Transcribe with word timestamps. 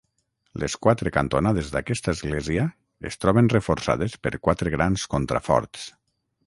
Les 0.61 0.75
quatre 0.85 1.11
cantonades 1.17 1.69
d'aquesta 1.75 2.13
església 2.17 2.65
es 3.11 3.21
troben 3.25 3.51
reforçades 3.57 4.21
per 4.27 4.35
quatre 4.49 4.77
grans 4.79 5.07
contraforts. 5.15 5.89